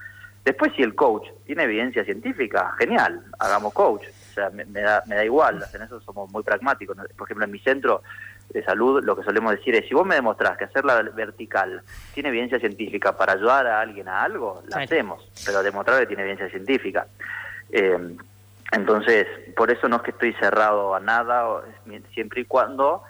Después 0.45 0.71
si 0.75 0.83
el 0.83 0.93
coach 0.93 1.27
tiene 1.47 1.63
evidencia 1.63 2.05
científica, 2.05 2.75
genial, 2.77 3.23
hagamos 3.39 3.73
coach. 3.73 4.03
O 4.03 4.33
sea, 4.35 4.51
me, 4.51 4.63
me 4.65 4.81
da, 4.81 5.01
me 5.07 5.15
da 5.15 5.25
igual, 5.25 5.65
en 5.73 5.81
eso 5.81 5.99
somos 6.01 6.29
muy 6.29 6.43
pragmáticos. 6.43 6.95
Por 7.17 7.25
ejemplo, 7.25 7.45
en 7.45 7.51
mi 7.51 7.59
centro 7.59 8.03
de 8.49 8.63
salud 8.63 9.03
lo 9.03 9.15
que 9.15 9.23
solemos 9.23 9.51
decir 9.55 9.73
es, 9.75 9.87
si 9.87 9.93
vos 9.95 10.05
me 10.05 10.15
demostrás 10.15 10.57
que 10.57 10.65
hacerla 10.65 11.01
vertical 11.01 11.81
tiene 12.13 12.29
evidencia 12.29 12.59
científica 12.59 13.17
para 13.17 13.33
ayudar 13.33 13.65
a 13.67 13.81
alguien 13.81 14.07
a 14.07 14.23
algo, 14.23 14.61
la 14.65 14.67
Claro. 14.77 14.83
hacemos, 14.85 15.31
pero 15.45 15.63
demostrar 15.63 15.99
que 16.01 16.07
tiene 16.07 16.21
evidencia 16.23 16.49
científica. 16.49 17.07
Eh, 17.71 18.15
entonces, 18.71 19.27
por 19.55 19.71
eso 19.71 19.87
no 19.87 19.97
es 19.97 20.01
que 20.03 20.11
estoy 20.11 20.33
cerrado 20.33 20.95
a 20.95 20.99
nada, 20.99 21.61
siempre 22.13 22.41
y 22.41 22.45
cuando 22.45 23.03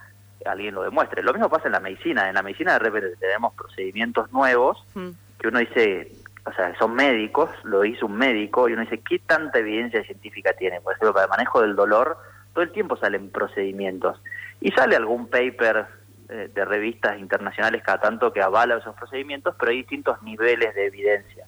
alguien 0.45 0.75
lo 0.75 0.83
demuestre. 0.83 1.23
Lo 1.23 1.31
mismo 1.33 1.49
pasa 1.49 1.67
en 1.67 1.71
la 1.73 1.79
medicina. 1.79 2.27
En 2.27 2.35
la 2.35 2.43
medicina 2.43 2.73
de 2.73 2.79
repente 2.79 3.15
tenemos 3.17 3.53
procedimientos 3.53 4.31
nuevos 4.33 4.83
Mm. 4.93 5.09
que 5.39 5.47
uno 5.47 5.59
dice, 5.59 6.11
o 6.45 6.51
sea, 6.53 6.77
son 6.77 6.93
médicos, 6.95 7.49
lo 7.63 7.85
hizo 7.85 8.05
un 8.07 8.15
médico, 8.17 8.67
y 8.67 8.73
uno 8.73 8.81
dice, 8.81 8.99
¿qué 9.07 9.19
tanta 9.19 9.59
evidencia 9.59 10.03
científica 10.03 10.51
tiene? 10.53 10.81
Por 10.81 10.93
ejemplo, 10.93 11.13
para 11.13 11.25
el 11.25 11.29
manejo 11.29 11.61
del 11.61 11.75
dolor, 11.75 12.17
todo 12.53 12.63
el 12.63 12.71
tiempo 12.71 12.97
salen 12.97 13.29
procedimientos. 13.29 14.21
Y 14.62 14.72
sale 14.72 14.95
algún 14.95 15.27
paper 15.27 15.86
eh, 16.29 16.50
de 16.53 16.65
revistas 16.65 17.17
internacionales 17.19 17.81
cada 17.83 18.00
tanto 18.00 18.31
que 18.31 18.41
avala 18.41 18.77
esos 18.77 18.95
procedimientos, 18.95 19.55
pero 19.60 19.72
hay 19.72 19.77
distintos 19.77 20.22
niveles 20.24 20.74
de 20.75 20.86
evidencia. 20.86 21.45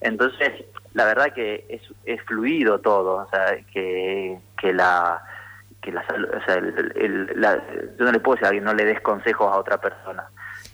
Entonces, 0.00 0.64
la 0.94 1.04
verdad 1.04 1.32
que 1.34 1.66
es, 1.68 1.82
es 2.04 2.22
fluido 2.24 2.78
todo, 2.80 3.16
o 3.16 3.28
sea, 3.30 3.56
que, 3.72 4.38
que 4.58 4.72
la 4.72 5.22
que 5.82 5.92
la, 5.92 6.02
o 6.02 6.44
sea, 6.44 6.56
el- 6.56 7.32
la- 7.36 7.56
yo 7.98 8.04
no 8.04 8.12
le 8.12 8.20
puedo 8.20 8.34
decir 8.34 8.44
a 8.44 8.48
alguien 8.48 8.64
no 8.64 8.74
le 8.74 8.84
des 8.84 9.00
consejos 9.00 9.50
a 9.50 9.56
otra 9.58 9.78
persona. 9.78 10.28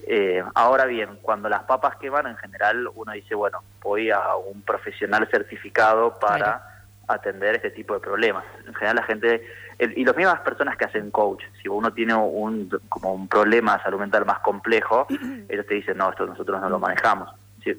Eh, 0.05 0.43
ahora 0.57 0.85
bien, 0.87 1.19
cuando 1.23 1.49
las 1.49 1.63
papas 1.63 1.95
queman, 1.97 2.27
en 2.27 2.37
general 2.39 2.89
uno 2.93 3.13
dice, 3.13 3.37
bueno, 3.37 3.63
voy 3.83 4.11
a 4.11 4.35
un 4.35 4.63
profesional 4.63 5.29
certificado 5.31 6.19
para. 6.19 6.76
Atender 7.09 7.57
este 7.57 7.71
tipo 7.71 7.95
de 7.95 8.01
problemas. 8.01 8.45
En 8.67 8.75
general 8.75 8.97
la 8.97 9.03
gente, 9.05 9.47
el- 9.79 9.97
y 9.97 10.05
las 10.05 10.17
mismas 10.17 10.41
personas 10.41 10.77
que 10.77 10.85
hacen 10.87 11.11
coach, 11.11 11.43
si 11.63 11.69
uno 11.69 11.93
tiene 11.93 12.15
un, 12.15 12.69
como 12.89 13.13
un 13.15 13.29
problema 13.29 13.77
de 13.77 13.83
salud 13.85 13.99
mental 14.01 14.25
más 14.27 14.41
complejo, 14.41 15.07
ellos 15.49 15.67
te 15.67 15.75
dicen, 15.75 15.97
no, 15.99 16.11
esto 16.11 16.27
nosotros 16.27 16.61
no 16.61 16.69
lo 16.69 16.79
manejamos. 16.79 17.29
Sí. 17.63 17.73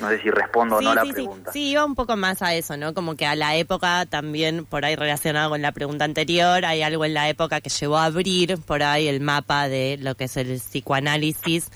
No 0.00 0.08
sé 0.10 0.20
si 0.22 0.30
respondo 0.30 0.76
o 0.76 0.78
Sí, 0.78 0.84
no 0.84 0.94
la 0.94 1.00
sí, 1.02 1.08
sí. 1.08 1.12
pregunta. 1.14 1.50
Sí, 1.52 1.70
iba 1.70 1.84
un 1.84 1.96
poco 1.96 2.16
más 2.16 2.40
a 2.42 2.54
eso, 2.54 2.76
¿no? 2.76 2.94
Como 2.94 3.16
que 3.16 3.26
a 3.26 3.34
la 3.34 3.56
época 3.56 4.06
también, 4.06 4.64
por 4.64 4.84
ahí 4.84 4.94
relacionado 4.94 5.50
con 5.50 5.60
la 5.60 5.72
pregunta 5.72 6.04
anterior, 6.04 6.64
hay 6.64 6.82
algo 6.82 7.04
en 7.04 7.14
la 7.14 7.28
época 7.28 7.60
que 7.60 7.68
llevó 7.70 7.98
a 7.98 8.04
abrir 8.04 8.58
por 8.64 8.82
ahí 8.84 9.08
el 9.08 9.20
mapa 9.20 9.68
de 9.68 9.98
lo 10.00 10.14
que 10.14 10.24
es 10.24 10.36
el 10.36 10.58
psicoanálisis. 10.60 11.70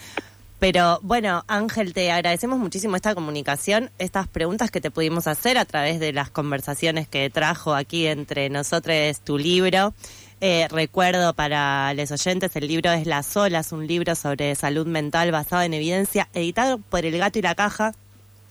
Pero 0.62 1.00
bueno, 1.02 1.44
Ángel, 1.48 1.92
te 1.92 2.12
agradecemos 2.12 2.56
muchísimo 2.56 2.94
esta 2.94 3.16
comunicación, 3.16 3.90
estas 3.98 4.28
preguntas 4.28 4.70
que 4.70 4.80
te 4.80 4.92
pudimos 4.92 5.26
hacer 5.26 5.58
a 5.58 5.64
través 5.64 5.98
de 5.98 6.12
las 6.12 6.30
conversaciones 6.30 7.08
que 7.08 7.28
trajo 7.30 7.74
aquí 7.74 8.06
entre 8.06 8.48
nosotros 8.48 9.18
tu 9.24 9.38
libro. 9.38 9.92
Eh, 10.40 10.68
recuerdo 10.70 11.34
para 11.34 11.92
los 11.94 12.12
oyentes, 12.12 12.54
el 12.54 12.68
libro 12.68 12.92
es 12.92 13.08
Las 13.08 13.36
Olas, 13.36 13.72
un 13.72 13.88
libro 13.88 14.14
sobre 14.14 14.54
salud 14.54 14.86
mental 14.86 15.32
basado 15.32 15.62
en 15.62 15.74
evidencia, 15.74 16.28
editado 16.32 16.78
por 16.78 17.04
El 17.04 17.18
Gato 17.18 17.40
y 17.40 17.42
la 17.42 17.56
Caja. 17.56 17.96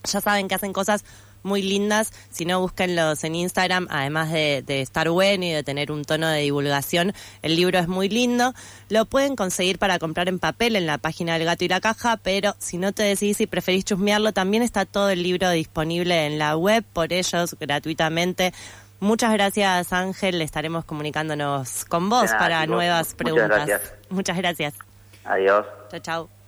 Ya 0.04 0.20
saben 0.20 0.50
que 0.50 0.56
hacen 0.56 0.74
cosas 0.74 1.06
muy 1.44 1.62
lindas. 1.62 2.12
Si 2.30 2.46
no, 2.46 2.60
búsquenlos 2.60 3.24
en 3.24 3.36
Instagram. 3.36 3.88
Además 3.90 4.32
de, 4.32 4.64
de 4.66 4.82
estar 4.82 5.10
bueno 5.10 5.46
y 5.46 5.52
de 5.52 5.64
tener 5.64 5.92
un 5.92 6.04
tono 6.06 6.28
de 6.28 6.42
divulgación, 6.42 7.14
el 7.42 7.56
libro 7.56 7.80
es 7.80 7.88
muy 7.88 8.10
lindo. 8.10 8.54
Lo 8.90 9.06
pueden 9.06 9.36
conseguir 9.36 9.80
para 9.80 10.00
comprar 10.00 10.30
en 10.30 10.40
papel 10.40 10.76
en 10.76 10.86
la 10.86 10.98
página 10.98 11.34
del 11.34 11.46
Gato 11.46 11.66
y 11.66 11.68
la 11.68 11.82
Caja, 11.82 12.18
pero 12.18 12.56
si 12.60 12.78
no 12.78 12.92
te 12.92 13.04
decidís 13.04 13.42
y 13.42 13.48
preferís 13.48 13.86
chusmearlo, 13.86 14.34
también 14.34 14.64
está 14.64 14.86
todo 14.86 15.10
el 15.10 15.24
libro 15.24 15.50
disponible 15.50 16.26
en 16.26 16.38
la 16.38 16.56
web 16.58 16.84
por 16.94 17.14
ellos 17.14 17.56
gratuitamente. 17.60 18.54
Muchas 19.00 19.34
gracias, 19.34 19.94
Ángel. 19.94 20.42
Estaremos 20.42 20.86
comunicándonos 20.86 21.86
con 21.86 22.10
vos 22.10 22.26
nada, 22.26 22.38
para 22.38 22.66
nuevas 22.68 23.08
Muchas 23.08 23.16
preguntas. 23.16 23.66
gracias. 23.68 23.94
Muchas 24.10 24.38
gracias. 24.38 24.74
Adiós. 25.24 25.66
Chao, 25.90 26.00
chao. 26.00 26.41